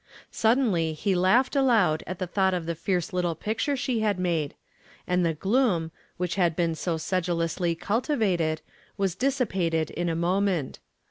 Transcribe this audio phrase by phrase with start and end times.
[0.31, 4.55] Suddenly he laughed aloud at the thought of the fierce little picture she had made,
[5.05, 8.61] and the gloom, which had been so sedulously cultivated,
[8.97, 10.79] was dissipated in a moment.